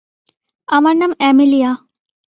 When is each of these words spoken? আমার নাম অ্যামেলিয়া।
আমার 0.67 0.95
নাম 0.95 1.11
অ্যামেলিয়া। 1.19 1.71